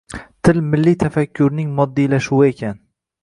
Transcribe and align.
Til 0.47 0.61
milliy 0.69 0.95
tafakkurning 1.03 1.69
moddiylashuvi 1.81 2.51
ekan 2.55 2.81